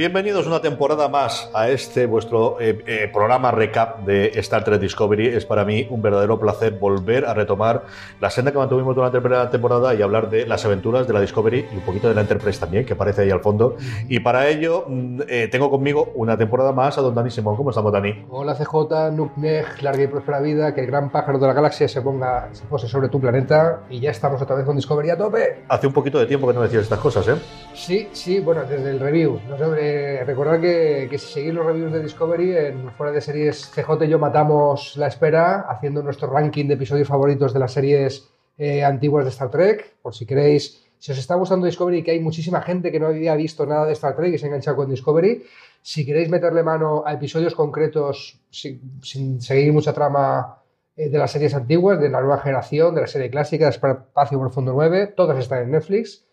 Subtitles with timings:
[0.00, 5.26] Bienvenidos una temporada más a este vuestro eh, eh, programa recap de Star Trek Discovery.
[5.26, 7.84] Es para mí un verdadero placer volver a retomar
[8.18, 11.20] la senda que mantuvimos durante la primera temporada y hablar de las aventuras de la
[11.20, 13.76] Discovery y un poquito de la Enterprise también, que aparece ahí al fondo.
[14.08, 17.56] Y para ello mm, eh, tengo conmigo una temporada más a don Dani Simón.
[17.56, 18.24] ¿Cómo estamos, Dani?
[18.30, 22.00] Hola CJ, Nukneg, larga y próspera vida, que el gran pájaro de la galaxia se
[22.00, 25.64] ponga, se pose sobre tu planeta y ya estamos otra vez con Discovery a tope.
[25.68, 27.34] Hace un poquito de tiempo que no decías estas cosas, ¿eh?
[27.74, 29.38] Sí, sí, bueno, desde el review.
[29.46, 33.20] No sé, eh, recordad que, que, si seguís los reviews de Discovery, en Fuera de
[33.20, 37.72] Series CJ y yo matamos la espera haciendo nuestro ranking de episodios favoritos de las
[37.72, 39.96] series eh, antiguas de Star Trek.
[40.00, 43.34] Por si queréis, si os está gustando Discovery, que hay muchísima gente que no había
[43.34, 45.42] visto nada de Star Trek y se ha enganchado con Discovery.
[45.82, 50.62] Si queréis meterle mano a episodios concretos sin, sin seguir mucha trama
[50.96, 54.38] eh, de las series antiguas, de la nueva generación, de la serie clásica, de Espacio
[54.38, 56.29] Profundo 9, todas están en Netflix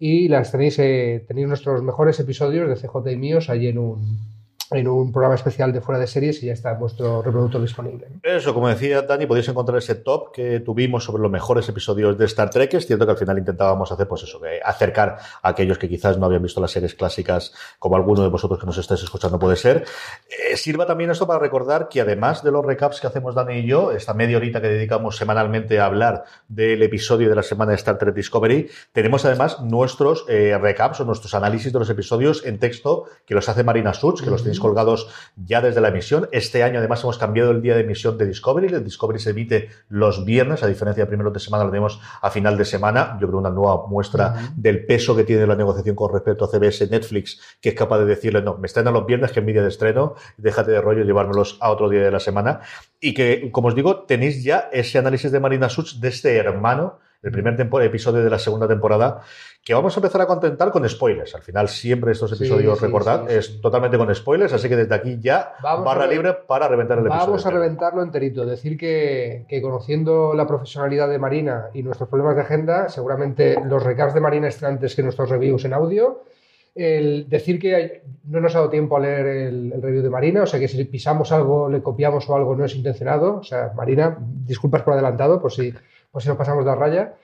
[0.00, 4.39] y las tenéis, eh, tenéis nuestros mejores episodios de CJ y míos allí en un,
[4.70, 8.08] en un programa especial de fuera de series y ya está vuestro reproductor disponible.
[8.22, 12.24] Eso, como decía Dani, podéis encontrar ese top que tuvimos sobre los mejores episodios de
[12.26, 12.74] Star Trek.
[12.74, 16.18] Es cierto que al final intentábamos hacer, pues eso, que acercar a aquellos que quizás
[16.18, 19.56] no habían visto las series clásicas, como alguno de vosotros que nos estáis escuchando puede
[19.56, 19.84] ser.
[20.28, 23.66] Eh, sirva también esto para recordar que además de los recaps que hacemos Dani y
[23.66, 27.76] yo, esta media horita que dedicamos semanalmente a hablar del episodio de la semana de
[27.76, 32.58] Star Trek Discovery, tenemos además nuestros eh, recaps o nuestros análisis de los episodios en
[32.58, 36.28] texto que los hace Marina Such, que los tenéis colgados ya desde la emisión.
[36.30, 38.72] Este año además hemos cambiado el día de emisión de Discovery.
[38.72, 42.30] El Discovery se emite los viernes, a diferencia de primeros de semana, lo tenemos a
[42.30, 43.18] final de semana.
[43.20, 44.54] Yo creo una nueva muestra uh -huh.
[44.54, 48.06] del peso que tiene la negociación con respecto a CBS Netflix, que es capaz de
[48.06, 51.02] decirle, no, me estrenan los viernes, que es mi día de estreno, déjate de rollo
[51.02, 52.60] llevármelos a otro día de la semana.
[53.00, 56.98] Y que, como os digo, tenéis ya ese análisis de Marina Such de este hermano,
[57.22, 59.20] el primer episodio de la segunda temporada,
[59.62, 61.34] que vamos a empezar a contentar con spoilers.
[61.34, 64.76] Al final, siempre estos episodios, sí, sí, recordad, sí, es totalmente con spoilers, así que
[64.76, 67.26] desde aquí ya vamos barra libre para reventar el episodio.
[67.26, 68.46] Vamos a reventarlo enterito.
[68.46, 73.82] Decir que, que, conociendo la profesionalidad de Marina y nuestros problemas de agenda, seguramente los
[73.82, 76.24] recaps de Marina están antes que nuestros reviews en audio.
[76.72, 80.44] El decir que no nos ha dado tiempo a leer el, el, review de Marina,
[80.44, 83.38] o sea que si pisamos algo, le copiamos o algo, no es intencionado.
[83.38, 85.74] O sea, Marina, disculpas por adelantado, por si,
[86.10, 87.14] por si nos pasamos la raya.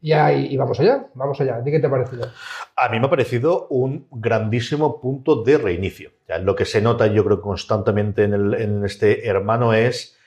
[0.00, 1.60] Y, ahí, vamos allá, vamos allá.
[1.62, 2.28] ¿De qué te ha parecido?
[2.76, 6.10] A mí me ha parecido un grandísimo punto de reinicio.
[6.42, 10.18] Lo que se nota, yo creo, constantemente en este hermano es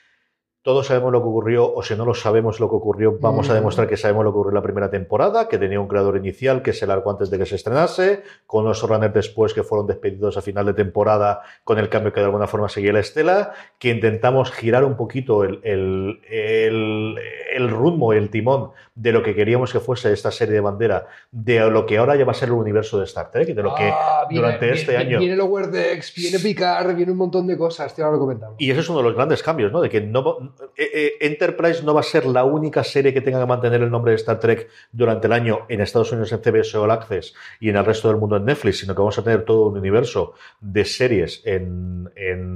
[0.68, 3.54] todos sabemos lo que ocurrió, o si no lo sabemos lo que ocurrió, vamos a
[3.54, 6.60] demostrar que sabemos lo que ocurrió en la primera temporada, que tenía un creador inicial
[6.60, 10.36] que se largó antes de que se estrenase, con unos runners después que fueron despedidos
[10.36, 13.88] a final de temporada con el cambio que de alguna forma seguía la estela, que
[13.88, 17.16] intentamos girar un poquito el, el, el,
[17.54, 21.70] el rumbo, el timón de lo que queríamos que fuese esta serie de bandera, de
[21.70, 23.84] lo que ahora ya va a ser el universo de Star Trek, de lo que
[23.84, 25.18] ah, viene, durante viene, este año...
[25.20, 28.56] Viene Lower Decks, viene Picard, viene un montón de cosas, te ahora lo comentamos.
[28.58, 29.80] Y ese es uno de los grandes cambios, ¿no?
[29.80, 33.82] De que no, Enterprise no va a ser la única serie que tenga que mantener
[33.82, 37.34] el nombre de Star Trek durante el año en Estados Unidos en CBS All Access
[37.60, 39.78] y en el resto del mundo en Netflix, sino que vamos a tener todo un
[39.78, 42.08] universo de series en,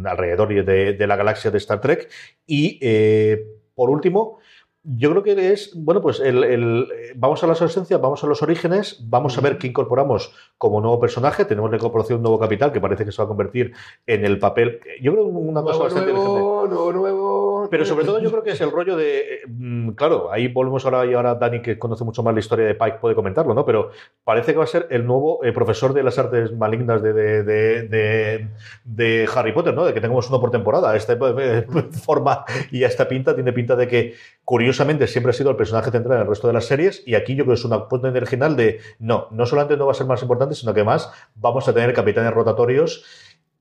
[0.07, 2.09] alrededor de, de, la galaxia de Star Trek.
[2.47, 4.39] Y eh, por último,
[4.85, 8.43] yo creo que es, bueno, pues el, el, vamos a las esencias, vamos a los
[8.43, 11.45] orígenes, vamos a ver qué incorporamos como nuevo personaje.
[11.45, 13.73] Tenemos la incorporación de un nuevo capital que parece que se va a convertir
[14.07, 14.81] en el papel.
[15.01, 16.67] Yo creo una nuevo, cosa bastante nuevo.
[16.67, 17.69] Nuevo, nuevo.
[17.71, 19.41] Pero sobre todo yo creo que es el rollo de.
[19.47, 22.75] mm, Claro, ahí volvemos ahora y ahora Dani, que conoce mucho más la historia de
[22.75, 23.65] Pike, puede comentarlo, ¿no?
[23.65, 23.91] Pero
[24.25, 27.43] parece que va a ser el nuevo eh, profesor de las artes malignas de, de,
[27.45, 28.49] de, de,
[28.85, 29.85] de Harry Potter, ¿no?
[29.85, 30.97] De que tengamos uno por temporada.
[30.97, 31.67] Esta eh,
[32.05, 34.15] forma y esta pinta tiene pinta de que,
[34.53, 37.03] curiosamente, siempre ha sido el personaje central en el resto de las series.
[37.07, 39.93] Y aquí yo creo que es una apuesta original de no, no solamente no va
[39.93, 43.03] a ser más importante, sino que más vamos a tener capitanes rotatorios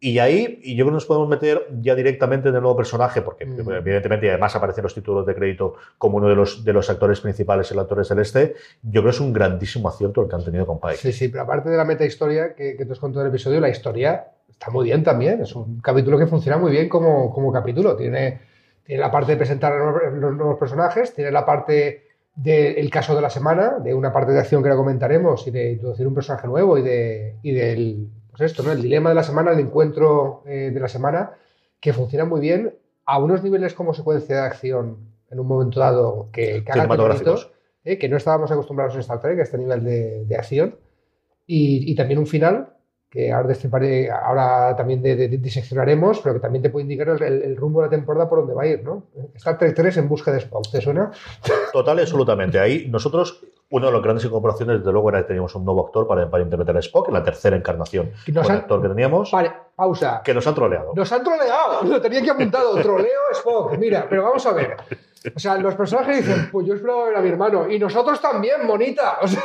[0.02, 3.22] Y ahí, y yo creo que nos podemos meter ya directamente en el nuevo personaje,
[3.22, 3.72] porque Mm.
[3.72, 7.72] evidentemente además aparecen los títulos de crédito como uno de los, de los actores principales,
[7.72, 8.56] el actor celeste.
[8.82, 10.98] Yo creo que es un grandísimo acierto el que han tenido con Pike.
[10.98, 13.32] Sí, sí, pero aparte de la meta historia que, que te os contó en el
[13.32, 15.42] episodio, la historia está muy bien también.
[15.42, 17.96] Es un capítulo que funciona muy bien como, como capítulo.
[17.96, 18.51] Tiene,
[18.92, 19.74] tiene la parte de presentar
[20.12, 24.40] los nuevos, personajes, tiene la parte del caso de la semana, de una parte de
[24.40, 28.42] acción que ahora comentaremos y de introducir un personaje nuevo y, de, y del pues
[28.52, 28.74] esto, ¿no?
[28.74, 31.32] el dilema de la semana, el encuentro eh, de la semana,
[31.80, 34.98] que funciona muy bien a unos niveles como secuencia de acción
[35.30, 37.50] en un momento dado que, que Cinematográficos.
[37.86, 40.76] eh, que no estábamos acostumbrados en Star Trek a este nivel de, de acción.
[41.48, 42.74] Y, y también un final
[43.12, 47.10] que ahora, destriparé- ahora también de- de- de- diseccionaremos, pero que también te puede indicar
[47.10, 49.04] el, el- el rumbo de la temporada por dónde va a ir, ¿no?
[49.36, 51.12] Star Trek 3 en busca de Spock, ¿te suena?
[51.74, 52.58] Total absolutamente.
[52.58, 56.08] Ahí nosotros, una de las grandes incorporaciones, desde luego, era que teníamos un nuevo actor
[56.08, 58.82] para, para interpretar a Spock, en la tercera encarnación Y nos con han- el actor
[58.82, 60.22] que teníamos, Vale, pausa.
[60.24, 60.94] que nos han troleado.
[60.96, 63.78] Nos han troleado, lo tenía que apuntado, troleo Spock.
[63.78, 64.78] Mira, pero vamos a ver.
[65.36, 67.70] O sea, los personajes dicen, pues yo esperaba ver a mi hermano.
[67.70, 69.20] Y nosotros también, monita.
[69.22, 69.44] O sea,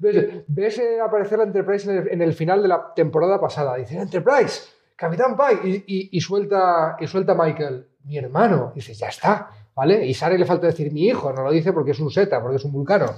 [0.48, 3.76] ves, eh, aparecer la Enterprise en el, final de la temporada pasada.
[3.76, 5.84] Dicen, Enterprise, Capitán Pike.
[5.86, 8.72] Y, suelta, y suelta Michael, mi hermano.
[8.74, 9.50] Dices, ya está.
[9.76, 10.04] ¿Vale?
[10.04, 11.32] Y Sara le falta decir mi hijo.
[11.32, 13.14] No lo dice porque es un Zeta, porque es un vulcano.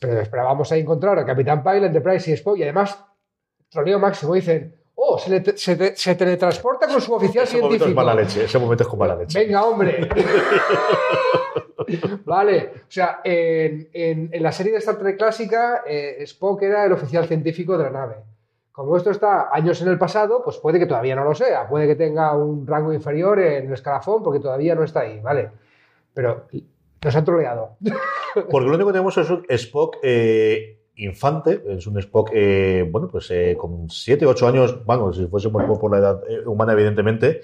[0.00, 2.56] Pero esperábamos ahí encontrar a Capitán Pike, la Enterprise y Spock.
[2.56, 2.98] Y además,
[3.68, 4.32] troleo máximo.
[4.32, 4.74] Dicen,
[5.14, 8.04] oh, se, le- se te- se teletransporta con su oficial Ese momento es científico.
[8.04, 9.38] mala leche, ese momento es con mala leche.
[9.38, 10.08] Venga, hombre.
[12.24, 16.84] vale, o sea, en, en- en la serie de Star Trek clásica, eh, Spock era
[16.84, 18.16] el oficial científico de la nave.
[18.70, 21.86] Como esto está años en el pasado, pues puede que todavía no lo sea, puede
[21.86, 25.50] que tenga un rango inferior en el escalafón porque todavía no está ahí, ¿vale?
[26.14, 26.46] Pero
[27.04, 27.76] nos han troleado.
[28.34, 33.08] Porque lo único que tenemos es un Spock eh, infante, es un Spock, eh, bueno,
[33.08, 37.42] pues eh, con 7, 8 años, bueno, si fuésemos por la edad eh, humana, evidentemente,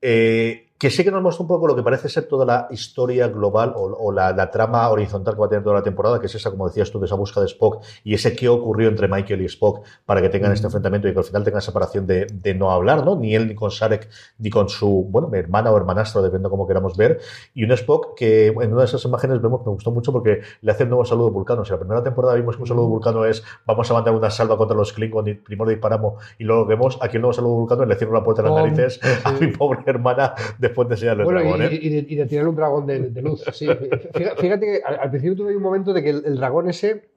[0.00, 3.28] eh, que sí que nos muestra un poco lo que parece ser toda la historia
[3.28, 6.26] global o, o la, la trama horizontal que va a tener toda la temporada, que
[6.26, 9.06] es esa, como decías tú, de esa búsqueda de Spock y ese qué ocurrió entre
[9.06, 12.26] Michael y Spock para que tengan este enfrentamiento y que al final tengan separación de,
[12.26, 13.14] de no hablar, ¿no?
[13.14, 14.08] Ni él ni con Sarek
[14.38, 17.20] ni con su, bueno, hermana o hermanastro, dependiendo como queramos ver,
[17.54, 20.72] y un Spock que en una de esas imágenes vemos, me gustó mucho porque le
[20.72, 21.62] hace un nuevo saludo vulcano.
[21.62, 24.30] O sea, la primera temporada vimos que un saludo vulcano es vamos a mandar una
[24.30, 26.98] salva contra los Klingon y primero disparamos y luego vemos.
[27.00, 29.46] Aquí el nuevo saludo vulcano es le cierro la puerta a las narices a mi
[29.46, 30.34] pobre hermana
[30.72, 31.78] después Bueno, y, ¿eh?
[31.82, 33.42] y de, y de tirar un dragón de, de luz.
[33.52, 33.66] Sí.
[34.14, 37.08] Fíjate, fíjate que al, al principio tuve un momento de que el, el dragón ese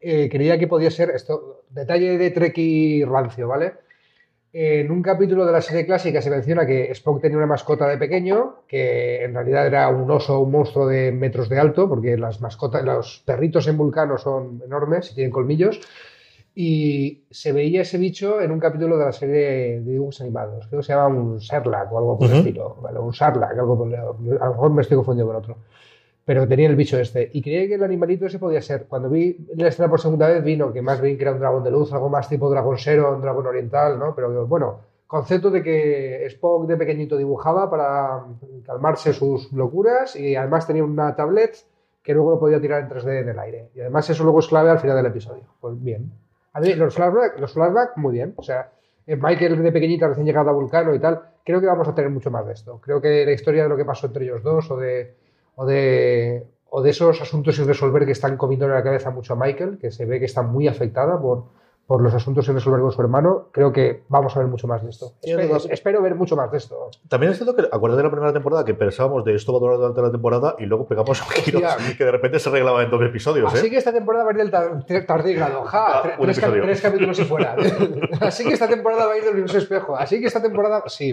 [0.00, 1.64] eh, creía que podía ser esto.
[1.70, 3.72] Detalle de Trek y rancio, ¿vale?
[4.52, 7.98] En un capítulo de la serie clásica se menciona que Spock tenía una mascota de
[7.98, 12.40] pequeño, que en realidad era un oso, un monstruo de metros de alto, porque las
[12.40, 15.80] mascotas, los perritos en Vulcano son enormes y tienen colmillos.
[16.56, 20.66] Y se veía ese bicho en un capítulo de la serie de dibujos animados.
[20.68, 22.40] Creo que se llama un Sarlacc o algo por el Ujú.
[22.40, 22.76] estilo.
[22.80, 22.98] ¿vale?
[23.00, 25.56] Un Sarlacc, algo por el- A lo mejor me estoy confundiendo con otro.
[26.24, 27.28] Pero tenía el bicho este.
[27.32, 28.84] Y creía que el animalito ese podía ser.
[28.86, 31.64] Cuando vi la escena por segunda vez, vino que más bien que era un dragón
[31.64, 34.14] de luz, algo más tipo dragón sero, un dragón oriental, ¿no?
[34.14, 34.78] Pero bueno,
[35.08, 38.24] concepto de que Spock de pequeñito dibujaba para
[38.64, 41.56] calmarse sus locuras y además tenía una tablet
[42.02, 43.68] que luego lo podía tirar en 3D en el aire.
[43.74, 45.42] Y además eso luego es clave al final del episodio.
[45.60, 46.10] Pues bien.
[46.54, 48.32] A mí, los flashbacks, los flashback, muy bien.
[48.36, 48.70] O sea,
[49.06, 52.10] eh, Michael de pequeñita recién llegado a Vulcano y tal, creo que vamos a tener
[52.10, 52.80] mucho más de esto.
[52.80, 55.14] Creo que la historia de lo que pasó entre ellos dos o de,
[55.56, 59.34] o de, o de esos asuntos sin resolver que están comiendo en la cabeza mucho
[59.34, 61.44] a Michael, que se ve que está muy afectada por,
[61.86, 64.82] por los asuntos sin resolver con su hermano, creo que vamos a ver mucho más
[64.82, 65.12] de esto.
[65.70, 66.90] Espero, ver mucho más de esto.
[67.08, 69.60] También es cierto que, acuérdate de la primera temporada que pensábamos de esto va a
[69.60, 71.96] durar durante la temporada y luego pegamos un giro Hostia.
[71.98, 73.70] que de repente se arreglaba en dos episodios, Así ¿eh?
[73.70, 75.62] que esta temporada va a ir del tar- tar- tardígrado.
[75.64, 77.54] Ja, Ah, tre- tres, capítulos y fuera.
[78.20, 79.94] Así que esta temporada va a ir del universo espejo.
[79.96, 80.84] Así que esta temporada.
[80.86, 81.12] Sí,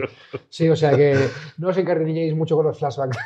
[0.50, 1.18] sí, o sea que
[1.58, 3.18] no os encariñéis mucho con los flashbacks.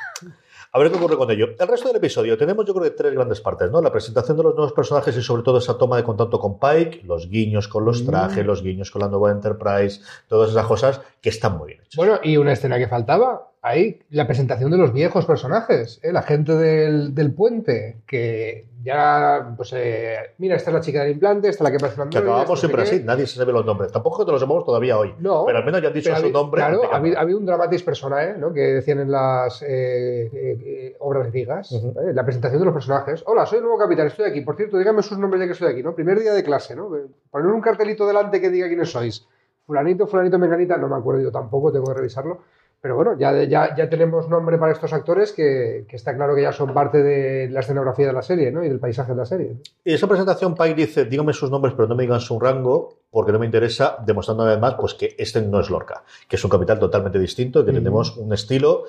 [0.75, 1.51] A ver qué ocurre con ello.
[1.57, 3.81] El resto del episodio tenemos yo creo que tres grandes partes, ¿no?
[3.81, 7.03] La presentación de los nuevos personajes y sobre todo esa toma de contacto con Pike,
[7.05, 8.47] los guiños con los trajes, Mm.
[8.47, 11.95] los guiños con la nueva Enterprise, todas esas cosas que están muy bien hechas.
[11.95, 13.51] Bueno, y una escena que faltaba.
[13.65, 15.99] Ahí, la presentación de los viejos personajes.
[16.03, 16.13] ¿eh?
[16.13, 17.97] La gente del, del puente.
[18.05, 21.79] Que ya, pues, eh, mira, esta es la chica del implante, esta es la que
[21.79, 23.91] parece que acabamos siempre así, nadie se sabe los nombres.
[23.91, 25.15] Tampoco te los sabemos todavía hoy.
[25.17, 26.59] No, pero al menos ya han dicho su nombre.
[26.59, 28.53] Claro, ha habido, un dramatis personae, ¿no?
[28.53, 31.71] Que decían en las eh, eh, eh, obras griegas.
[31.71, 31.93] Ujú.
[31.93, 32.13] ¿vale?
[32.13, 33.23] La presentación de los personajes.
[33.25, 34.41] Hola, soy el nuevo capitán, estoy aquí.
[34.41, 35.95] Por cierto, díganme sus nombres ya que estoy aquí, ¿no?
[35.95, 36.91] Primer día de clase, ¿no?
[37.31, 39.27] Poner un cartelito delante que diga quiénes sois.
[39.65, 42.41] Fulanito, fulanito, menganita, no me acuerdo yo tampoco, tengo que revisarlo.
[42.85, 46.43] Pero bueno, ya, ya, ya tenemos nombre para estos actores que, que, está claro que
[46.43, 48.63] ya son parte de la escenografía de la serie ¿no?
[48.63, 49.55] y del paisaje de la serie.
[49.83, 53.31] Y esa presentación Pike dice, dígame sus nombres, pero no me digan su rango, porque
[53.31, 56.43] no me interesa, demostrando una vez más pues, que este no es Lorca, que es
[56.43, 57.75] un capital totalmente distinto y que mm.
[57.75, 58.83] tenemos un estilo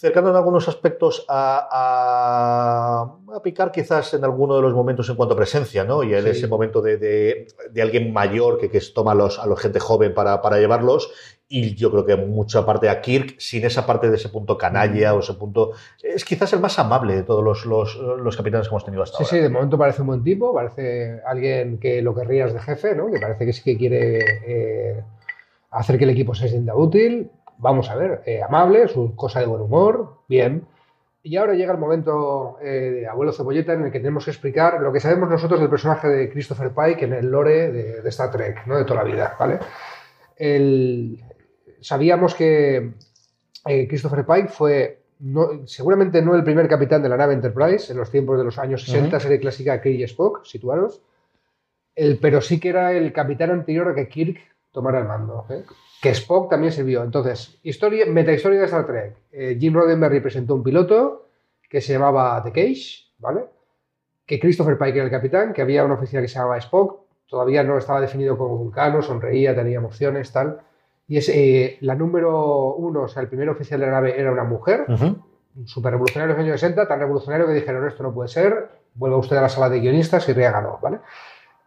[0.00, 5.16] cercano en algunos aspectos a, a, a, picar quizás en alguno de los momentos en
[5.16, 6.02] cuanto a presencia, ¿no?
[6.02, 6.30] Y en sí.
[6.30, 9.78] ese momento de, de, de, alguien mayor que, que toma a, los, a los gente
[9.78, 11.12] joven para, para, llevarlos.
[11.52, 15.12] Y yo creo que mucha parte a Kirk, sin esa parte de ese punto canalla
[15.12, 15.16] mm.
[15.16, 15.72] o ese punto...
[16.00, 19.18] Es quizás el más amable de todos los, los, los capitanes que hemos tenido hasta
[19.18, 19.30] sí, ahora.
[19.30, 22.94] Sí, sí, de momento parece un buen tipo, parece alguien que lo querrías de jefe,
[22.94, 23.10] ¿no?
[23.10, 25.02] Que parece que sí que quiere eh,
[25.72, 29.46] hacer que el equipo se sienta útil, vamos a ver, eh, amable, su cosa de
[29.46, 30.68] buen humor, bien.
[31.24, 34.80] Y ahora llega el momento eh, de Abuelo Cebolleta en el que tenemos que explicar
[34.80, 38.30] lo que sabemos nosotros del personaje de Christopher Pike en el lore de, de Star
[38.30, 38.78] Trek, ¿no?
[38.78, 39.58] de toda la vida, ¿vale?
[40.36, 41.22] El,
[41.80, 42.92] sabíamos que
[43.66, 47.98] eh, Christopher Pike fue no, seguramente no el primer capitán de la nave Enterprise en
[47.98, 49.22] los tiempos de los años 60, uh -huh.
[49.22, 51.02] serie clásica Kirk y Spock, situaros,
[51.94, 54.38] el, pero sí que era el capitán anterior a que Kirk
[54.70, 55.44] tomara el mando.
[55.50, 55.64] ¿eh?
[56.00, 57.04] que Spock también sirvió.
[57.04, 59.16] Entonces, historia, metahistoria de Star Trek.
[59.32, 61.28] Eh, Jim Roddenberry presentó un piloto
[61.68, 63.44] que se llamaba The Cage, ¿vale?
[64.24, 67.62] Que Christopher Pike era el capitán, que había una oficina que se llamaba Spock, todavía
[67.62, 70.60] no estaba definido como vulcano, sonreía, tenía emociones, tal.
[71.10, 74.30] Y es eh, la número uno, o sea, el primer oficial de la nave era
[74.30, 75.22] una mujer, uh -huh.
[75.66, 79.16] súper revolucionario en los años 60, tan revolucionario que dijeron, esto no puede ser, vuelva
[79.16, 81.00] usted a la sala de guionistas y ganó, ¿vale?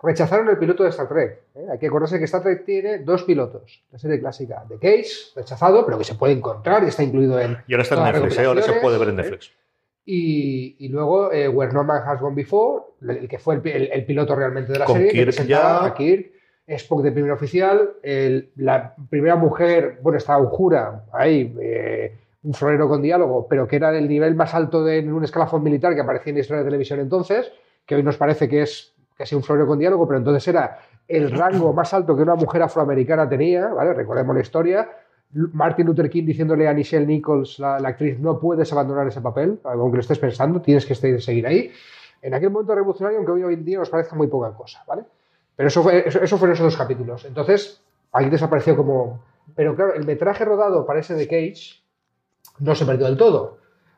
[0.02, 1.42] rechazaron el piloto de Star Trek.
[1.56, 1.66] ¿eh?
[1.72, 3.84] Hay que acordarse que Star Trek tiene dos pilotos.
[3.92, 7.58] La serie clásica de Cage, rechazado, pero que se puede encontrar y está incluido en.
[7.68, 8.46] Y ahora está en Netflix, ¿eh?
[8.46, 9.48] ahora se puede ver en Netflix.
[9.48, 9.60] ¿eh?
[10.06, 13.90] Y, y, luego eh, Where No Man Has Gone Before, el que fue el, el,
[13.94, 15.86] el piloto realmente de la Con serie, Kirk que ya...
[15.86, 16.32] a Kirk,
[16.68, 17.92] Spock de primer oficial,
[18.56, 23.98] la primera mujer, bueno, estaba Ujura, ahí, eh, un florero con diálogo, pero que era
[23.98, 26.70] el nivel más alto de en un escalafón militar que aparecía en la historia de
[26.70, 27.52] televisión entonces,
[27.86, 31.32] que hoy nos parece que es casi un florero con diálogo, pero entonces era el
[31.32, 33.94] rango más alto que una mujer afroamericana tenía, ¿vale?
[33.94, 34.90] Recordemos la historia.
[35.32, 39.60] Martin Luther King diciéndole a Nichelle Nichols, la, la actriz, no puedes abandonar ese papel,
[39.64, 41.72] aunque lo estés pensando, tienes que seguir ahí.
[42.22, 45.04] En aquel momento revolucionario, aunque hoy en día nos parezca muy poca cosa, ¿vale?
[45.56, 47.26] Pero eso, fue, eso, eso fueron esos dos capítulos.
[47.26, 47.82] Entonces,
[48.12, 49.24] ahí desapareció como...
[49.56, 51.82] Pero claro, el metraje rodado para ese de Cage
[52.60, 53.58] no se perdió del todo.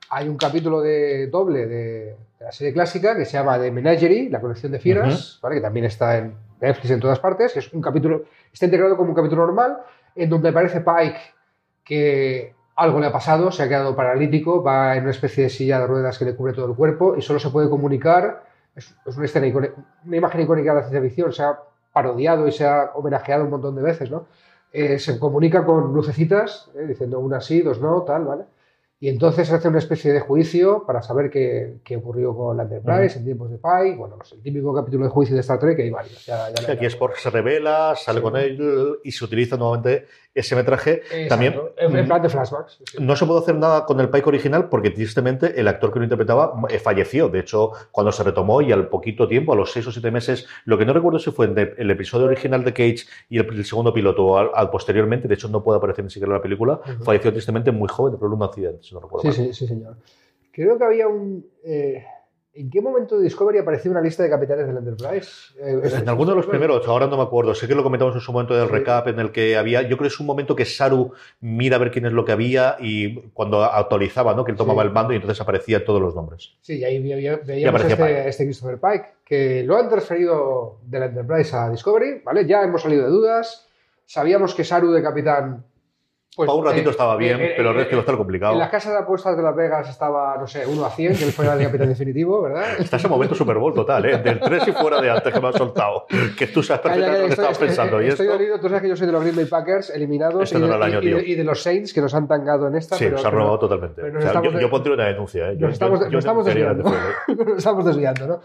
[0.09, 4.29] Hay un capítulo de doble de, de la serie clásica que se llama The Menagerie,
[4.29, 5.41] la colección de fieras, uh -huh.
[5.41, 5.55] ¿vale?
[5.55, 9.09] que también está en Netflix en todas partes, que es un capítulo, está integrado como
[9.09, 9.77] un capítulo normal,
[10.15, 11.19] en donde aparece Pike
[11.83, 15.79] que algo le ha pasado, se ha quedado paralítico, va en una especie de silla
[15.79, 18.43] de ruedas que le cubre todo el cuerpo y solo se puede comunicar,
[18.75, 21.59] es, es una, escena icónica, una imagen icónica de la ciencia ficción, se ha
[21.93, 24.27] parodiado y se ha homenajeado un montón de veces, ¿no?
[24.71, 28.43] Eh, se comunica con lucecitas, eh, diciendo una sí, dos no, tal, ¿vale?
[28.99, 33.15] Y entonces hace una especie de juicio para saber qué, qué ocurrió con la Enterprise
[33.15, 33.19] uh -huh.
[33.19, 33.95] en tiempos de Pike.
[33.97, 36.25] Bueno, pues el típico capítulo de juicio de Star Trek, que hay varios.
[36.25, 38.23] Ya, ya aquí Spock se revela, sale sí.
[38.23, 40.95] con él y se utiliza nuevamente ese metraje.
[40.95, 41.27] Exacto.
[41.29, 42.79] También, en plan de flashbacks.
[42.85, 42.97] Sí.
[42.99, 46.05] No se pudo hacer nada con el Pike original porque tristemente el actor que lo
[46.05, 47.29] interpretaba eh, falleció.
[47.29, 50.45] De hecho, cuando se retomó y al poquito tiempo, a los seis o siete meses,
[50.65, 53.65] lo que no recuerdo si fue en el episodio original de Cage y el, el
[53.65, 56.41] segundo piloto o al, al, posteriormente, de hecho no puede aparecer ni siquiera en la
[56.43, 57.03] película, uh -huh.
[57.03, 59.47] falleció tristemente muy joven por un accidente, si no recuerdo sí, mal.
[59.47, 59.95] Sí, sí, señor.
[60.51, 61.45] Creo que había un...
[61.63, 62.03] Eh
[62.57, 65.53] ¿En qué momento de Discovery apareció una lista de capitanes del Enterprise?
[65.59, 67.53] Eh, en alguno de los primeros, ahora no me acuerdo.
[67.53, 68.73] Sé que lo comentamos en su momento del sí.
[68.73, 69.81] recap en el que había.
[69.81, 72.31] Yo creo que es un momento que Saru mira a ver quién es lo que
[72.31, 74.45] había y cuando actualizaba, ¿no?
[74.45, 74.87] Que él tomaba sí.
[74.87, 76.53] el mando y entonces aparecían todos los nombres.
[76.61, 81.69] Sí, y ahí veíamos este, este, Christopher Pike, que lo han transferido del Enterprise a
[81.69, 82.47] Discovery, ¿vale?
[82.47, 83.67] Ya hemos salido de dudas.
[84.05, 85.65] Sabíamos que Saru de capitán
[86.35, 88.53] pues, Para un ratito eh, estaba bien, eh, pero el resto iba a estar complicado.
[88.53, 91.25] En la casa de apuestas de Las Vegas estaba, no sé, 1 a 100, que
[91.25, 92.63] fuera el capitán definitivo, ¿verdad?
[92.79, 94.17] Está ese momento Super Bowl total, ¿eh?
[94.17, 96.05] Del 3 y fuera de antes que me han soltado.
[96.37, 97.99] Que tú sabes perfectamente lo que estabas pensando.
[97.99, 100.43] Estoy, ¿Y estoy dolido, tú sabes que yo soy de los Green Bay Packers eliminados
[100.43, 102.67] este y, no de, año, y, de, y, de, los Saints que nos han tangado
[102.67, 102.97] en esta.
[102.97, 104.01] Sí, pero, nos han robado pero, totalmente.
[104.01, 105.55] Pero o sea, yo, yo, pondría una denuncia, ¿eh?
[105.57, 106.83] Nos estamos, yo, nos estamos desviando.
[107.27, 108.41] nos estamos desviando, ¿no?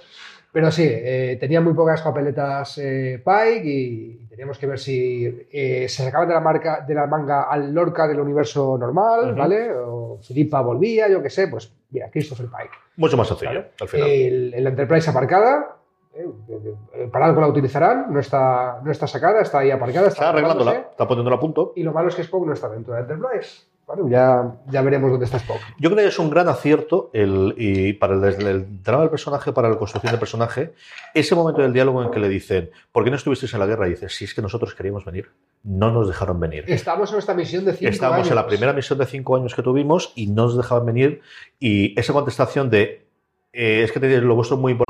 [0.53, 5.87] Pero sí, eh, tenía muy pocas papeletas eh, Pike y teníamos que ver si eh,
[5.89, 9.37] se sacaban de la, marca, de la manga al Lorca del universo normal, uh -huh.
[9.37, 9.73] ¿vale?
[9.73, 12.75] O Filipa volvía, yo qué sé, pues mira, Christopher Pike.
[12.97, 13.71] Mucho más sencillo, ¿vale?
[13.81, 14.09] al final.
[14.09, 15.77] El, el Enterprise aparcada,
[16.13, 20.09] eh, para algo la utilizarán, no está, no está sacada, está ahí aparcada.
[20.09, 21.73] Está, está arreglándola, está poniéndola a punto.
[21.77, 23.67] Y lo malo es que Spock no está dentro de Enterprise.
[23.93, 25.59] Bueno, ya, ya veremos dónde está Spock.
[25.81, 29.11] Yo creo que es un gran acierto el, y para el, el, el drama del
[29.11, 30.75] personaje, para la construcción del personaje,
[31.13, 33.89] ese momento del diálogo en que le dicen, ¿por qué no estuvisteis en la guerra?
[33.89, 35.31] Y dice, si es que nosotros queríamos venir.
[35.65, 36.65] no nos dejaron venir.
[36.69, 38.29] Estamos en esta misión de cinco Estamos años.
[38.29, 41.21] en la primera misión de cinco años que tuvimos y no nos dejaban venir.
[41.59, 43.07] Y esa contestación de
[43.53, 44.90] eh, es que tenéis lo vuestro muy importante.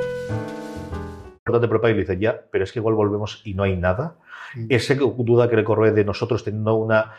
[1.51, 4.15] Importante pero y dice ya, pero es que igual volvemos y no hay nada.
[4.69, 7.13] Esa duda que le corre de nosotros teniendo una,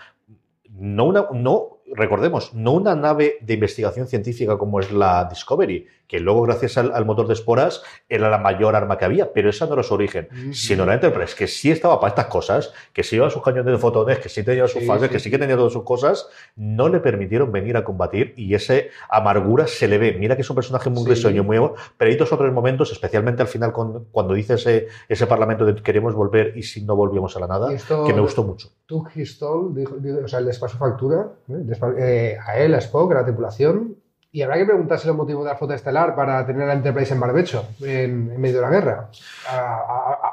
[0.70, 6.20] no una, no, recordemos, no una nave de investigación científica como es la Discovery, que
[6.20, 9.64] luego gracias al, al motor de esporas era la mayor arma que había, pero esa
[9.64, 13.16] no era su origen, sino la Enterprise, que sí estaba para estas cosas, que sí
[13.16, 15.38] iba sus cañones de fotones, que sí tenía sus Sí, fases, sí, que sí que
[15.38, 19.96] tenía todas sus cosas, no le permitieron venir a combatir y ese amargura se le
[19.96, 20.12] ve.
[20.18, 21.56] Mira que es un personaje muy risueño, muy
[21.96, 25.64] pero hay dos o tres momentos, especialmente al final con- cuando dice ese, ese parlamento
[25.64, 28.68] de queremos volver y si no volvíamos a la nada, esto- que me gustó mucho.
[28.84, 31.64] Took his toll, dijo- dijo- o sea, les pasó factura ¿eh?
[31.98, 33.96] Eh, a él, a Spock, a la tripulación.
[34.34, 37.20] Y habrá que preguntarse el motivo de la flota estelar para tener la Enterprise en
[37.20, 39.10] barbecho, en, en medio de la guerra.
[39.46, 39.58] A, a-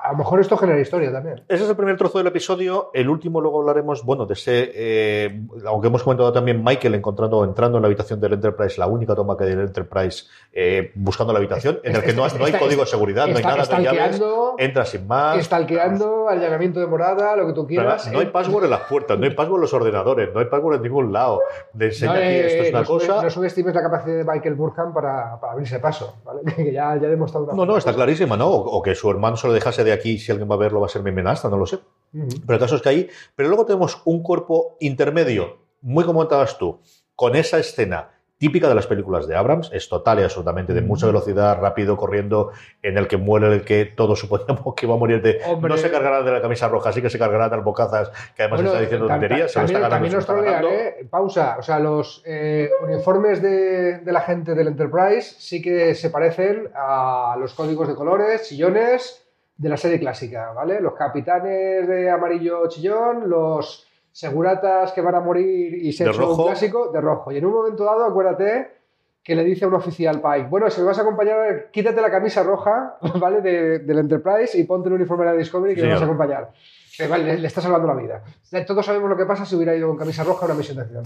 [0.06, 1.44] a- a lo mejor esto genera historia también.
[1.50, 2.92] Ese es el primer trozo del episodio.
[2.94, 7.78] El último luego hablaremos, bueno, de ese, eh, aunque hemos comentado también Michael encontrando, entrando
[7.78, 11.40] en la habitación del Enterprise, la única toma que hay del Enterprise, eh, buscando la
[11.40, 13.78] habitación, en el que no, no hay Está- código de seguridad, no hay está- nada,
[13.80, 14.22] no llaves,
[14.60, 15.38] entra sin más.
[15.40, 18.10] Estalqueando, allanamiento de morada, lo que tú Pero quieras.
[18.14, 20.46] no hay Eh, password en las puertas, no hay password en los ordenadores, no hay
[20.46, 21.42] password en ningún lado.
[21.74, 23.24] De enseña no, eh, esto es una no sube- cosa.
[23.24, 26.42] No subestimes la capacidad de Michael Burkham para, para abrirse paso, ¿vale?
[26.56, 27.98] que ya, ya ha demostrado una No, no, está cosa.
[28.04, 28.48] clarísima, ¿no?
[28.48, 30.80] O, o que su hermano se lo dejase de aquí, si alguien va a verlo
[30.80, 31.80] va a ser mi amenaza, no lo sé.
[32.12, 36.58] Pero el caso es que ahí, pero luego tenemos un cuerpo intermedio, muy como comentabas
[36.58, 36.80] tú,
[37.16, 41.06] con esa escena típica de las películas de Abrams, es total y absolutamente de mucha
[41.06, 45.22] velocidad, rápido, corriendo, en el que muere el que todos suponíamos que iba a morir
[45.22, 45.42] de...
[45.46, 45.70] Hombre.
[45.70, 48.62] No se cargará de la camisa roja, sí que se cargará de albocazas, que además
[48.62, 49.96] Bueno, está diciendo tonterías, se lo está ganando.
[49.96, 50.66] también nos está trolean.
[50.66, 51.08] ¿eh?
[51.10, 51.58] Pausa.
[51.60, 56.70] O sea, los eh, uniformes de, de la gente del Enterprise sí que se parecen
[56.74, 59.26] a los códigos de colores, chillones
[59.58, 60.80] de la serie clásica, ¿vale?
[60.80, 66.46] Los capitanes de amarillo chillón, los seguratas que van a morir y se hecho un
[66.46, 67.32] clásico de rojo.
[67.32, 68.80] Y en un momento dado, acuérdate
[69.24, 72.10] que le dice a un oficial Pike, bueno, si me vas a acompañar, quítate la
[72.10, 73.42] camisa roja, ¿vale?
[73.42, 76.06] De, del Enterprise y ponte el uniforme de la Discovery que Sí, me vas a
[76.06, 76.52] acompañar.
[77.00, 78.24] Le, le está salvando la vida.
[78.68, 80.84] Todos sabemos lo que pasa si hubiera ido con camisa roja a una misión de
[80.84, 81.04] acción.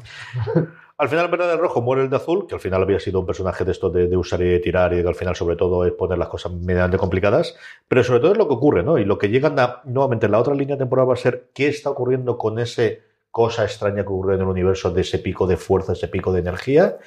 [0.98, 3.20] Al final, en vez de rojo, muere el de azul, que al final había sido
[3.20, 5.86] un personaje de esto de, de usar y tirar, y que al final, sobre todo,
[5.86, 7.58] es poner las cosas medianamente complicadas.
[7.88, 9.00] Pero sobre todo es lo que ocurre, ¿no?
[9.00, 11.90] Y lo que llegan a, nuevamente, la otra línea temporal va a ser qué está
[11.90, 13.02] ocurriendo con ese
[13.34, 16.41] cosa extraña que ocurre en el universo de ese pico de fuerza, ese pico de
[16.41, 17.00] energía.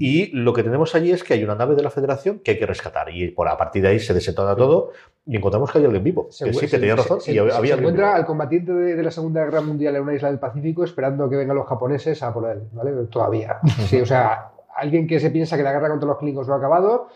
[0.00, 2.58] Y lo que tenemos allí es que hay una nave de la Federación que hay
[2.58, 3.08] que rescatar.
[3.14, 4.90] Y por a partir de ahí se desentona todo
[5.24, 6.26] y encontramos que hay alguien vivo.
[6.26, 7.20] Que sí, que tenía razón.
[7.20, 8.16] Se, y había se alguien encuentra vivo.
[8.16, 11.36] al combatiente de, de la Segunda Guerra Mundial en una isla del Pacífico esperando que
[11.36, 12.90] vengan los japoneses a por él, ¿vale?
[13.06, 13.60] Todavía.
[13.86, 16.56] Sí, o sea, alguien que se piensa que la guerra contra los Klingons no ha
[16.56, 17.10] acabado,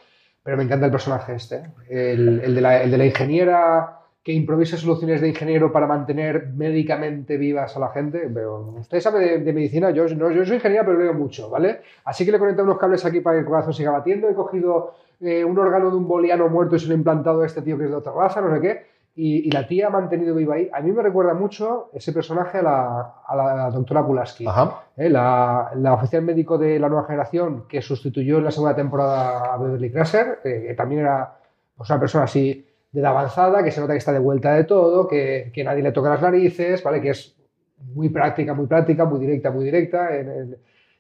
[0.45, 1.65] pero me encanta el personaje este.
[1.89, 6.49] El, el de, la, el de la ingeniera que improvisa soluciones de ingeniero para mantener
[6.55, 8.31] médicamente vivas a la gente.
[8.33, 11.83] Pero usted sabe de, de medicina, yo, no, yo soy ingeniera, pero leo mucho, ¿vale?
[12.07, 14.31] Así que le he conectado unos cables aquí para que el corazón siga batiendo.
[14.31, 17.47] He cogido eh, un órgano de un boliano muerto y se lo he implantado a
[17.47, 18.87] este tío que es de otra raza, no sé qué.
[19.15, 20.71] Y, y la tía ha mantenido viva ahí.
[20.73, 24.47] A mí me recuerda mucho ese personaje a la, a la doctora Pulaski.
[24.47, 24.85] Ajá.
[24.97, 25.11] ¿eh?
[25.11, 29.59] la, la oficial médico de la nueva generación que sustituyó en la segunda temporada a
[29.59, 31.37] Beverly Crusher, eh, que también era
[31.77, 34.65] pues, una persona así de edad avanzada, que se nota que está de vuelta de
[34.65, 37.01] todo, que, que nadie le toca las narices, ¿vale?
[37.03, 37.35] Que es
[37.95, 40.17] muy práctica, muy práctica, muy directa, muy directa.
[40.17, 40.57] en- en-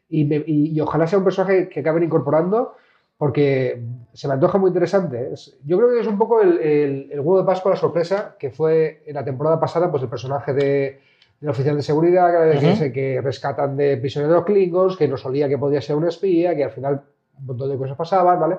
[0.09, 2.75] y, me- y- y ojalá sea un personaje que acaben incorporando
[3.17, 3.81] porque
[4.13, 5.31] se me antoja muy interesante.
[5.33, 8.37] Es- yo creo que es un poco el, el, el huevo de Pascua, la sorpresa,
[8.39, 11.01] que fue en la temporada pasada pues el personaje de,
[11.41, 12.79] del oficial de seguridad que, Ujú.
[12.81, 16.65] que, que rescatan de prisioneros Klingons, que no solía que podía ser un espía, que
[16.65, 17.03] al final
[17.39, 18.57] un montón de cosas pasaban, ¿vale?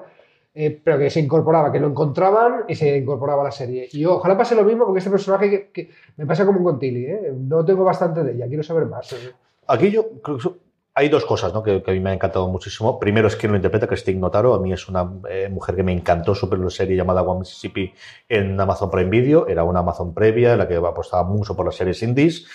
[0.57, 3.89] Eh, pero que se incorporaba, que lo encontraban y se incorporaba a la serie.
[3.91, 7.33] Y ojalá pase lo mismo con este personaje que, me pasa como con Tilly, ¿eh?
[7.37, 9.13] No tengo bastante de ella, quiero saber más.
[9.67, 10.49] Aquí yo creo que
[10.97, 11.61] hay dos cosas ¿no?
[11.61, 12.97] que, que a mí me ha encantado muchísimo.
[12.97, 14.53] Primero es quien lo interpreta, que Notaro.
[14.53, 17.93] A mí es una eh, mujer que me encantó su la serie llamada One Mississippi
[18.29, 19.45] en Amazon Prime Video.
[19.45, 22.47] Era una Amazon previa en la que apostaba mucho por las series indies.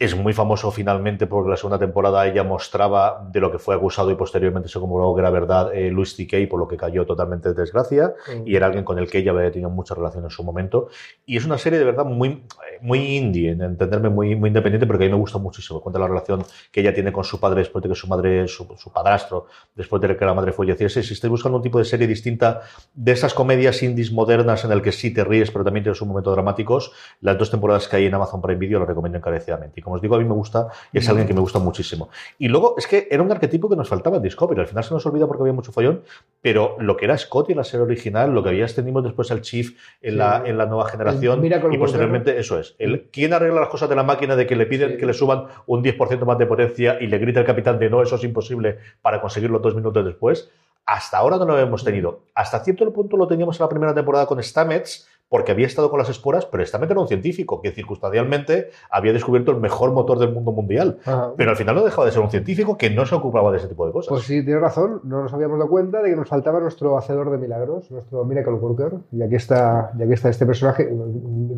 [0.00, 4.10] Es muy famoso finalmente porque la segunda temporada ella mostraba de lo que fue acusado
[4.10, 7.50] y posteriormente se comprobó que era verdad eh, Luis C.K., por lo que cayó totalmente
[7.50, 8.46] de desgracia, Mm.
[8.48, 10.88] y era alguien con el que ella había tenido mucha relación en su momento.
[11.26, 12.44] Y es una serie de verdad muy,
[12.80, 15.80] muy indie, en entenderme muy, muy independiente, porque a mí me gusta muchísimo.
[15.80, 18.66] Cuenta la relación que ella tiene con su padre después de que su madre, su,
[18.78, 21.02] su padrastro, después de que la madre falleciese.
[21.02, 22.62] Si estáis buscando un tipo de serie distinta
[22.94, 26.08] de esas comedias indies modernas en el que sí te ríes, pero también tienes un
[26.08, 29.80] momento dramáticos, las dos temporadas que hay en Amazon Prime Video las recomiendo encarecidamente.
[29.80, 32.10] Y como os digo, a mí me gusta, y es alguien que me gusta muchísimo.
[32.38, 34.60] Y luego es que era un arquetipo que nos faltaba en Discovery.
[34.60, 36.02] Al final se nos olvida porque había mucho follón,
[36.40, 39.40] pero lo que era Scotty en la serie original, lo que había tenido después al
[39.40, 40.16] Chief en, Sí.
[40.16, 42.76] la, en la nueva generación, y posteriormente eso es.
[42.78, 44.96] El, ¿Quién arregla las cosas de la máquina de que le piden Sí.
[44.98, 48.00] que le suban un 10% más de potencia y le grita el capitán de no,
[48.00, 50.50] eso es imposible para conseguirlo dos minutos después?
[50.86, 52.20] Hasta ahora no lo hemos tenido.
[52.34, 55.98] Hasta cierto punto lo teníamos en la primera temporada con Stamets, porque había estado con
[56.00, 60.32] las esporas, pero Stamets era un científico que circunstancialmente había descubierto el mejor motor del
[60.32, 60.98] mundo mundial.
[61.06, 61.32] Ajá.
[61.36, 63.68] Pero al final no dejaba de ser un científico que no se ocupaba de ese
[63.68, 64.08] tipo de cosas.
[64.08, 65.00] Pues sí, tienes razón.
[65.04, 68.54] No nos habíamos dado cuenta de que nos faltaba nuestro hacedor de milagros, nuestro Miracle
[68.54, 68.92] Worker.
[69.12, 70.90] Y aquí está, y aquí está este personaje.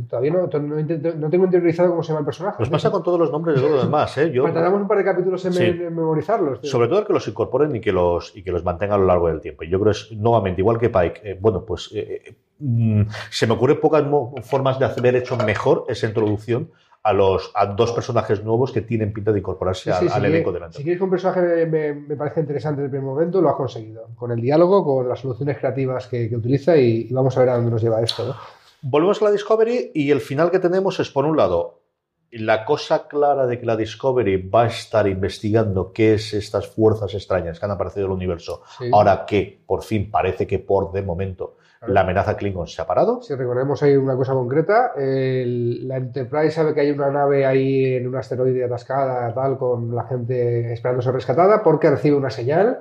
[0.08, 2.56] Todavía no, no, intento- no tengo interiorizado cómo se llama el personaje.
[2.58, 4.16] Nos pasa con todos los nombres de todos los demás.
[4.18, 4.30] ¿eh?
[4.32, 5.72] Yo, un par de capítulos en, Sí.
[5.72, 6.61] memorizarlos.
[6.61, 6.70] tío.
[6.70, 9.06] Sobre todo el que los incorporen y que los, y que los mantengan a lo
[9.06, 9.64] largo del tiempo.
[9.64, 13.55] Yo creo que es, nuevamente, igual que Pike, eh, bueno, pues eh, mm, se me
[13.55, 14.05] ocurren pocas
[14.44, 16.70] formas de haber hecho mejor esa introducción
[17.05, 20.20] a los a dos personajes nuevos que tienen pinta de incorporarse Sí, al, sí, al
[20.22, 22.81] si elenco quieres- de la Si quieres que un personaje me, me- me parece interesante
[22.81, 24.07] en el primer momento, lo has conseguido.
[24.14, 27.48] Con el diálogo, con las soluciones creativas que, que utiliza y, y vamos a ver
[27.48, 28.25] a dónde nos lleva esto.
[28.27, 28.35] ¿no?
[28.83, 31.81] Volvemos a la Discovery y el final que tenemos es, por un lado,
[32.31, 37.12] la cosa clara de que la Discovery va a estar investigando qué es estas fuerzas
[37.14, 38.85] extrañas que han aparecido en el universo, Sí.
[38.92, 41.95] ahora que por fin parece que por de momento Claro.
[41.95, 43.21] la amenaza Klingon se ha parado.
[43.23, 47.95] Si recordemos ahí una cosa concreta, el- la Enterprise sabe que hay una nave ahí
[47.97, 52.81] en un asteroide atascada, tal, con la gente esperando ser rescatada, porque recibe una señal.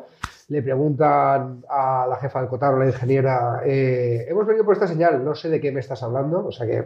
[0.50, 5.24] Le preguntan a la jefa del Cotarro, la ingeniera, eh, hemos venido por esta señal,
[5.26, 6.84] no sé de qué me estás hablando, o sea que...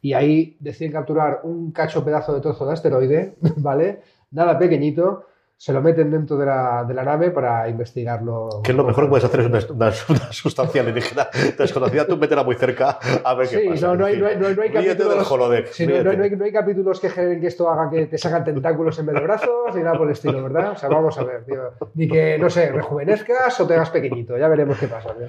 [0.00, 4.02] Y ahí deciden capturar un cacho pedazo de trozo de asteroide, ¿vale?
[4.30, 5.24] Nada pequeñito,
[5.60, 8.60] se lo meten dentro de la, de la nave para investigarlo.
[8.62, 9.58] Que es lo mejor que puedes hacer es una,
[10.08, 13.86] una- sustancia alienígena desconocida, tú métela muy cerca a ver qué Sí, pasa.
[13.88, 15.66] no, no hay- no hay- no hay- no hay Ríete del capítulos- holodeck.
[15.72, 18.44] Sí, no, no- hay, no hay capítulos que generen que esto haga que te sacan
[18.44, 20.72] tentáculos en vez de brazos ni nada por el estilo, ¿verdad?
[20.72, 21.60] O sea, vamos a ver, tío.
[21.94, 25.12] Ni que, no sé, rejuvenezcas o te hagas pequeñito, ya veremos qué pasa.
[25.14, 25.26] tío.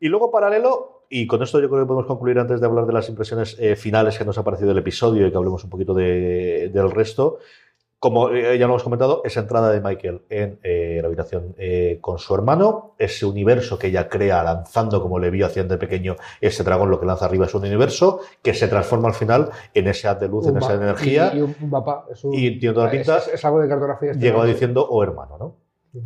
[0.00, 2.92] Y luego paralelo, y con esto yo creo que podemos concluir antes de hablar de
[2.94, 5.92] las impresiones eh, finales que nos ha parecido el episodio y que hablemos un poquito
[5.92, 7.38] de- del resto.
[8.02, 11.98] Como eh, ya lo hemos comentado, esa entrada de Michael en eh, la habitación eh,
[12.00, 16.16] con su hermano, ese universo que ella crea lanzando, como le vio haciendo de pequeño,
[16.40, 19.86] ese dragón lo que lanza arriba es un universo que se transforma al final en
[19.86, 22.06] ese haz de luz, en esa energía, Y, y un, un mapa.
[22.10, 24.10] Es un- y tiene toda la pinta, Es, es algo de cartografía.
[24.10, 25.56] este llegaba diciendo, o hermano, ¿no?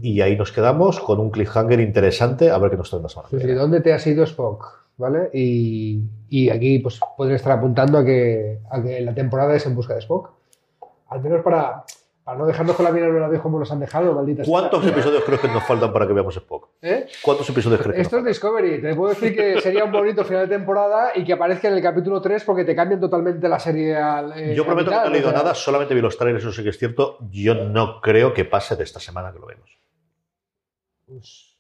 [0.03, 3.31] Y ahí nos quedamos con un cliffhanger interesante, a ver qué nos trae la semana.
[3.31, 3.39] Sí.
[3.53, 4.67] ¿Dónde te has ido Spock?
[4.99, 5.31] ¿Vale?
[5.33, 9.75] Y, y aquí pues podría estar apuntando a que, a que la temporada es en
[9.75, 10.36] busca de Spock.
[11.09, 11.85] Al menos para,
[12.25, 14.51] para no dejarnos con la vida en vez como nos han dejado, maldita sea.
[14.51, 16.69] ¿Cuántos episodios crees que nos faltan para que veamos Spock?
[16.83, 17.07] ¿Eh?
[17.23, 18.83] ¿Cuántos episodios crees que Esto es nos Discovery.
[18.83, 21.83] Te puedo decir que sería un bonito final de temporada y que aparezca en el
[21.83, 24.33] capítulo 3 porque te cambian totalmente la serie al.
[24.39, 26.71] eh, Yo prometo que no he leído nada, solamente vi los trailers, eso sí que
[26.71, 27.19] es cierto.
[27.31, 29.71] Yo no creo que pase de esta semana que lo vemos.
[31.07, 31.57] pues,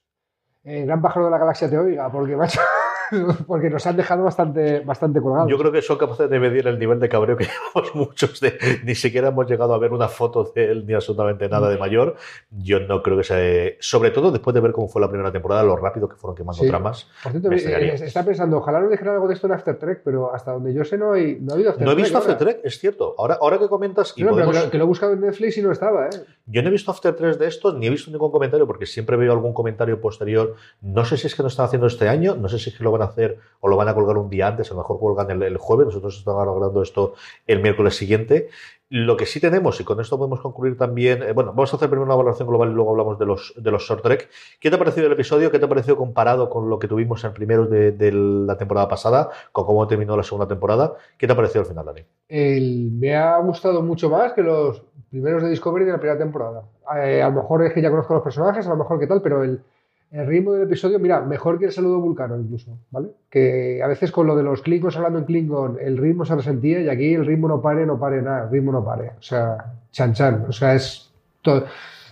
[0.64, 2.60] eh, gran pájaro de la galaxia te oiga, porque macho,
[3.46, 5.50] porque nos han dejado bastante, bastante colgados.
[5.50, 8.58] Yo creo que son capaces de medir el nivel de cabreo que llevamos muchos de.
[8.84, 12.16] Ni siquiera hemos llegado a ver una foto de él ni absolutamente nada de mayor.
[12.50, 13.36] Yo no creo que sea.
[13.80, 16.62] Sobre todo después de ver cómo fue la primera temporada, lo rápido que fueron quemando
[16.62, 16.68] Sí.
[16.68, 17.08] tramas.
[17.22, 17.94] Por cierto, me eh, extrañaría.
[17.94, 20.84] está pensando, ojalá nos dijeran algo de esto en After Trek, pero hasta donde yo
[20.84, 22.18] sé no, hay, no ha habido After No he Trek visto.
[22.18, 23.14] After Trek, es cierto.
[23.18, 24.14] Ahora, ahora que comentas.
[24.16, 26.10] Y No, no, pero podemos- que, lo, he buscado en Netflix y no estaba, ¿eh?
[26.46, 29.16] Yo no he visto After 3 de estos, ni he visto ningún comentario, porque siempre
[29.16, 30.54] veo algún comentario posterior.
[30.80, 32.84] No sé si es que lo están haciendo este año, no sé si es que
[32.84, 34.98] lo van a hacer o lo van a colgar un día antes, a lo mejor
[34.98, 37.14] colgan el, jueves, nosotros estamos grabando esto
[37.46, 38.48] el miércoles siguiente.
[38.88, 41.88] Lo que sí tenemos, y con esto podemos concluir también, eh, bueno, vamos a hacer
[41.88, 44.28] primero una valoración global y luego hablamos de los, de los short trek.
[44.60, 45.50] ¿Qué te ha parecido el episodio?
[45.50, 48.86] ¿Qué te ha parecido comparado con lo que tuvimos en primeros de, de la temporada
[48.86, 50.94] pasada, con cómo terminó la segunda temporada?
[51.18, 52.02] ¿Qué te ha parecido al final, Dani?
[53.00, 54.80] Me ha gustado mucho más que los
[55.10, 56.62] primeros de Discovery de la primera temporada.
[57.02, 59.20] Eh, a lo mejor es que ya conozco los personajes, a lo mejor qué tal,
[59.20, 59.60] pero el,
[60.18, 63.08] el ritmo del episodio, mira, mejor que el saludo vulcano incluso, ¿vale?
[63.28, 66.80] Que a veces con lo de los Klingons hablando en Klingon, el ritmo se resentía
[66.80, 69.12] y aquí el ritmo no pare, no pare nada, el ritmo no pare.
[69.18, 69.56] O sea,
[69.90, 71.64] chan chan, o sea, es todo,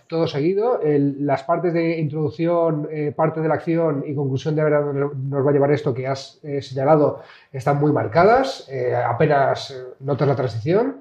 [0.07, 0.81] todo seguido.
[0.83, 4.81] El- las partes de introducción, eh, parte de la acción y conclusión de ver a
[4.83, 7.21] dónde nos va a llevar esto que has eh, señalado
[7.53, 10.97] están muy marcadas, eh, apenas eh, notas la transición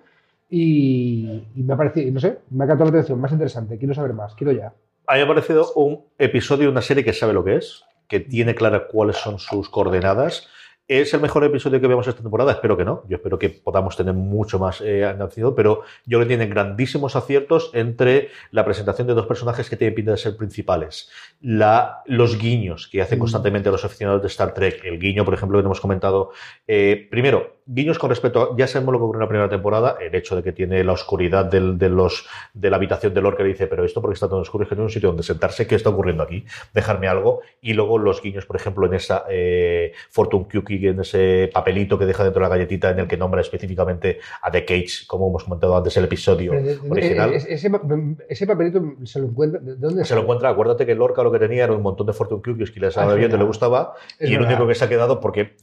[0.49, 3.93] y, y me ha parecido, no sé, me ha captado la atención, más interesante, quiero
[3.93, 4.71] saber más, quiero ya.
[5.05, 7.83] A mí me ha parecido un episodio de una serie que sabe lo que es,
[8.07, 10.47] que tiene claras cuáles son sus coordenadas.
[10.87, 12.53] ¿Es el mejor episodio que veamos esta temporada?
[12.53, 13.03] Espero que no.
[13.09, 17.15] Yo espero que podamos tener mucho más eh, nacido, pero yo creo que tiene grandísimos
[17.17, 21.09] aciertos entre la presentación de dos personajes que tienen pinta de ser principales,
[21.41, 24.83] la, los guiños que hacen constantemente los aficionados de Star Trek.
[24.83, 26.31] El guiño, por ejemplo, que hemos comentado.
[26.67, 29.95] eh, primero, guiños con respecto a, ya sabemos lo que ocurrió en la primera temporada,
[30.01, 33.43] el hecho de que tiene la oscuridad del- de, los, de la habitación del le
[33.45, 35.65] dice, pero esto porque está todo oscuro, es que no hay un sitio donde sentarse,
[35.65, 36.45] ¿qué está ocurriendo aquí?
[36.73, 37.41] Dejarme algo.
[37.61, 42.05] Y luego los guiños, por ejemplo, en esa eh, Fortune Cookie, en ese papelito que
[42.05, 45.43] deja dentro de la galletita en el que nombra específicamente a The Cage, como hemos
[45.45, 47.33] comentado antes el episodio de- original.
[47.33, 47.81] ese, ese pa-
[48.29, 51.39] ese papelito se lo encuentra, ¿de dónde Se lo encuentra, acuérdate que Lorca lo que
[51.39, 53.93] tenía era un montón de Fortune Cookies que le estaba Ah, bebiendo y le gustaba,
[54.19, 55.55] y el único que se ha quedado porque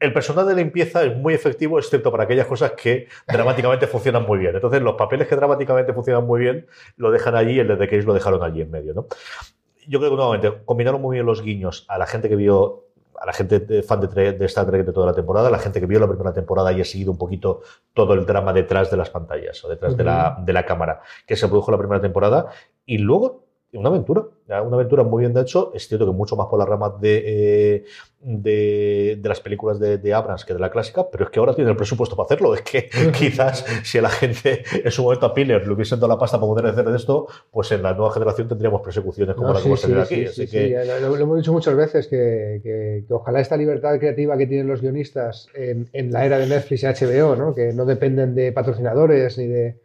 [0.00, 4.38] el personal de limpieza es muy efectivo, excepto para aquellas cosas que dramáticamente funcionan muy
[4.38, 4.54] bien.
[4.54, 7.86] Entonces, los papeles que dramáticamente funcionan muy bien lo dejan allí y el de The
[7.88, 9.06] Cage lo dejaron allí en medio, ¿no?
[9.86, 12.84] Yo creo que nuevamente combinaron muy bien los guiños a la gente que vio
[13.18, 15.58] a la gente de- fan de, de Star Trek de toda la temporada, a la
[15.58, 17.60] gente que vio la primera temporada y ha seguido un poquito
[17.92, 21.36] todo el drama detrás de las pantallas o detrás de, la, de la cámara que
[21.36, 22.46] se produjo la primera temporada.
[22.86, 25.70] Y luego una aventura, una aventura muy bien de hecho.
[25.74, 27.84] Es cierto que mucho más por la rama de, eh,
[28.20, 31.54] de, de las películas de, de Abrams que de la clásica, pero es que ahora
[31.54, 32.54] tiene el presupuesto para hacerlo.
[32.54, 36.12] Es que quizás si a la gente en su momento a Piller le hubiesen dado
[36.12, 39.48] la pasta para poder hacer de esto, pues en la nueva generación tendríamos persecuciones como
[39.48, 40.22] No, la que sí, hemos tenido sí, aquí.
[40.22, 43.56] sí, Así sí, que Lo, lo hemos dicho muchas veces que, que- que ojalá esta
[43.56, 47.54] libertad creativa que tienen los guionistas en, en la era de Netflix y HBO, ¿no?
[47.54, 49.76] que no dependen de patrocinadores ni de,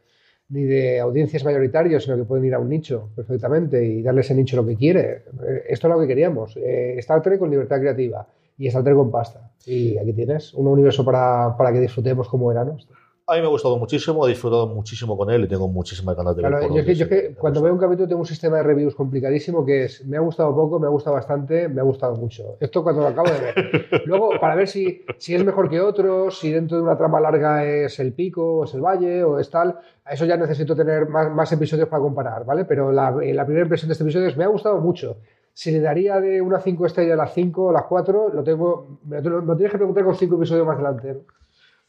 [0.50, 4.36] ni de audiencias mayoritarias, sino que pueden ir a un nicho perfectamente y darle ese
[4.36, 5.24] nicho lo que quiere.
[5.68, 6.56] Esto es lo que queríamos.
[6.58, 8.28] Eh, Star Trek con libertad creativa
[8.58, 9.52] y Star Trek con pasta.
[9.66, 12.88] Y aquí tienes un universo para, para que disfrutemos como veranos.
[13.28, 16.36] A mí me ha gustado muchísimo, he disfrutado muchísimo con él y tengo muchísimas ganas
[16.36, 18.64] de Claro, yo es que, yo que cuando veo un capítulo tengo un sistema de
[18.64, 22.16] reviews complicadísimo que es me ha gustado poco, me ha gustado bastante, me ha gustado
[22.16, 22.58] mucho.
[22.60, 24.04] Esto cuando lo acabo de ver.
[24.06, 27.66] Luego, para ver si, si es mejor que otros, si dentro de una trama larga
[27.66, 31.10] es el pico, o es el valle, o es tal, a eso ya necesito tener
[31.10, 32.66] más, más episodios para comparar, ¿vale?
[32.66, 35.18] Pero la, eh, la primera impresión de este episodio es me ha gustado mucho.
[35.52, 39.00] Si le daría de una 5 estrellas a las 5 o las 4, lo tengo,
[39.06, 41.16] me lo, me lo tienes que preguntar con 5 episodios más adelante.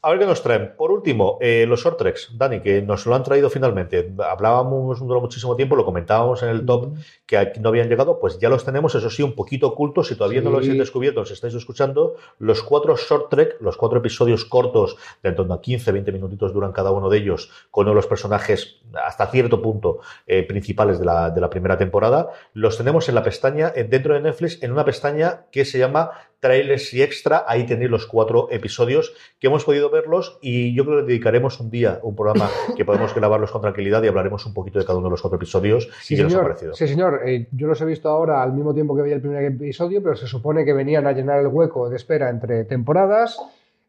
[0.02, 0.74] A ver qué nos traen.
[0.76, 4.12] Por último, eh, los short treks, Dani, que nos lo han traído finalmente.
[4.18, 6.94] Hablábamos durante muchísimo tiempo, lo comentábamos en el top,
[7.26, 10.06] que aquí no habían llegado, pues ya los tenemos, eso sí, un poquito ocultos.
[10.08, 13.98] Si todavía no los habéis descubierto, os estáis escuchando, los cuatro short trek, los cuatro
[13.98, 17.86] episodios cortos, de en torno a 15, 20 minutitos duran cada uno de ellos, con
[17.86, 22.30] uno de los personajes hasta cierto punto eh, principales de la, de la primera temporada,
[22.52, 26.92] los tenemos en la pestaña, dentro de Netflix, en una pestaña que se llama trailers
[26.94, 27.44] y extra.
[27.46, 31.70] Ahí tenéis los cuatro episodios que hemos podido verlos y yo creo que dedicaremos un
[31.70, 35.08] día, un programa que podemos grabarlos con tranquilidad y hablaremos un poquito de cada uno
[35.08, 36.74] de los cuatro episodios Sí, y qué nos ha parecido.
[36.74, 37.22] Sí, señor.
[37.26, 40.16] Eh, yo los he visto ahora al mismo tiempo que veía el primer episodio, pero
[40.16, 43.38] se supone que venían a llenar el hueco de espera entre temporadas.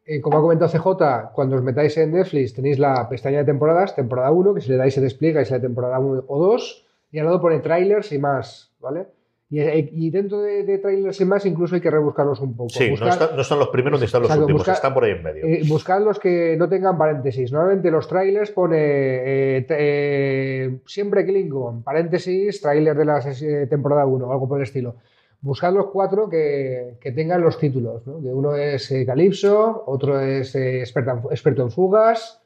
[0.06, 3.94] Eh, como ha comentado CJ, cuando os metáis en Netflix tenéis la pestaña de temporadas,
[3.94, 6.88] temporada 1, que si le dais se despliega y es la temporada 1 o 2,
[7.12, 9.08] y al lado pone trailers y más, ¿vale?
[9.50, 12.70] Y, eh, y dentro de, de trailers y más incluso hay que rebuscarlos un poco.
[12.70, 15.12] Sí, no, Buscar- no están los primeros ni están los últimos, busca- están por ahí
[15.12, 15.46] en medio.
[15.46, 17.52] eh, buscad los que no tengan paréntesis.
[17.54, 24.28] Normalmente los trailers pone eh, eh, siempre Klingon, paréntesis, trailer de la ses- temporada 1
[24.28, 24.96] o algo por el estilo.
[25.40, 28.06] Buscad los cuatro que, que tengan los títulos.
[28.06, 28.20] ¿no?
[28.22, 32.42] Que uno es eh, Calypso, otro es eh, en fu- experto en fugas,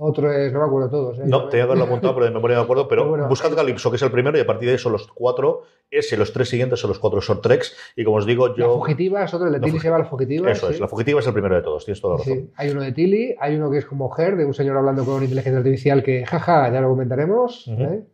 [0.00, 1.18] otro es, no me acuerdo todos.
[1.18, 1.22] ¿eh?
[1.26, 2.86] No, tenía que haberlo apuntado, pero de memoria me acuerdo.
[2.88, 5.08] Pero Pero bueno, buscad Calypso, que es el primero, y a partir de eso los
[5.08, 7.76] cuatro, ese, los tres siguientes son los cuatro short treks.
[7.96, 8.74] Y como os digo, La yo.
[8.74, 10.50] fugitiva es otro, el de La Tilly se llama la fugitiva.
[10.50, 12.34] Eso es, la fugitiva es el primero de todos, tienes toda la razón.
[12.38, 15.04] Sí, hay uno de Tilly, hay uno que es como Her, de un señor hablando
[15.04, 17.66] con inteligencia artificial que, jaja, ya lo comentaremos.
[17.68, 18.04] ¿eh?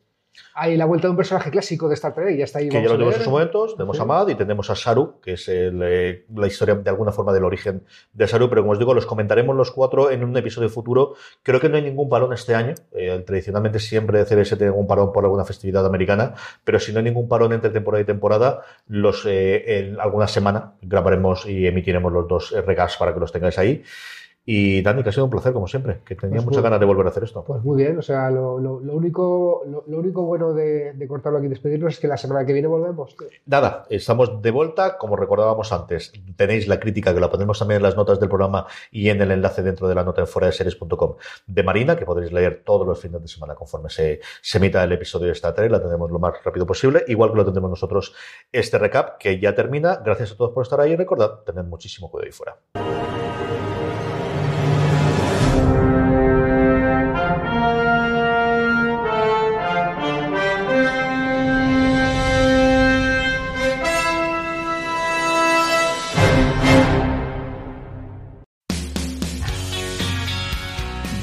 [0.54, 2.68] Hay la vuelta de un personaje clásico de Star Trek, ya está ahí.
[2.68, 4.02] que ya lo tenemos en su momento, tenemos Sí.
[4.02, 7.32] a Mad y tenemos a Saru, que es el, eh, la historia de alguna forma
[7.32, 10.68] del origen de Saru, pero como os digo, los comentaremos los cuatro en un episodio
[10.68, 11.14] futuro.
[11.42, 15.12] Creo que no hay ningún parón este año, eh, tradicionalmente siempre CBS tiene un parón
[15.12, 19.24] por alguna festividad americana, pero si no hay ningún parón entre temporada y temporada, los
[19.26, 23.82] eh, en alguna semana grabaremos y emitiremos los dos recaps para que los tengáis ahí.
[24.46, 26.80] Y Dani, que ha sido un placer, como siempre, que tenía Pues muchas muy- ganas
[26.80, 27.42] de volver a hacer esto.
[27.44, 31.08] Pues muy bien, o sea, lo, lo- lo único, lo, lo único bueno de, de
[31.08, 33.16] cortarlo aquí y despedirnos es que la semana que viene volvemos.
[33.16, 33.26] tío.
[33.46, 36.12] Nada, estamos de vuelta, como recordábamos antes.
[36.36, 39.30] Tenéis la crítica que la pondremos también en las notas del programa y en el
[39.30, 41.14] enlace dentro de la nota en fuera de series.com
[41.46, 44.92] de Marina, que podréis leer todos los fines de semana conforme se, se emita el
[44.92, 45.70] episodio de esta tarea.
[45.70, 48.14] La tendremos lo más rápido posible, igual que lo tendremos nosotros
[48.52, 50.02] este recap, que ya termina.
[50.04, 53.73] Gracias a todos por estar ahí y recordad, tened muchísimo cuidado ahí fuera.